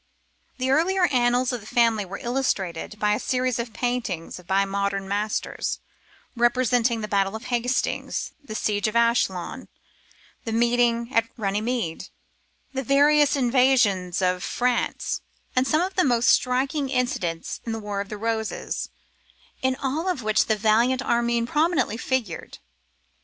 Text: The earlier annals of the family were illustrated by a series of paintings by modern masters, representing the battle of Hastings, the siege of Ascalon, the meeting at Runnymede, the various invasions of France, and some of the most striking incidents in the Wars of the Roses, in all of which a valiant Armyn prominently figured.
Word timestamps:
The 0.57 0.71
earlier 0.71 1.05
annals 1.11 1.53
of 1.53 1.61
the 1.61 1.67
family 1.67 2.05
were 2.05 2.17
illustrated 2.17 2.97
by 2.99 3.13
a 3.13 3.19
series 3.19 3.59
of 3.59 3.71
paintings 3.71 4.41
by 4.47 4.65
modern 4.65 5.07
masters, 5.07 5.79
representing 6.35 7.01
the 7.01 7.07
battle 7.07 7.35
of 7.35 7.43
Hastings, 7.53 8.31
the 8.43 8.55
siege 8.55 8.87
of 8.87 8.95
Ascalon, 8.95 9.67
the 10.43 10.53
meeting 10.53 11.13
at 11.13 11.29
Runnymede, 11.37 12.09
the 12.73 12.81
various 12.81 13.35
invasions 13.35 14.23
of 14.23 14.41
France, 14.43 15.21
and 15.55 15.67
some 15.67 15.81
of 15.81 15.93
the 15.93 16.03
most 16.03 16.29
striking 16.29 16.89
incidents 16.89 17.61
in 17.63 17.71
the 17.71 17.77
Wars 17.79 18.05
of 18.05 18.09
the 18.09 18.17
Roses, 18.17 18.89
in 19.61 19.75
all 19.75 20.09
of 20.09 20.23
which 20.23 20.49
a 20.49 20.55
valiant 20.55 21.03
Armyn 21.03 21.45
prominently 21.45 21.97
figured. 21.97 22.57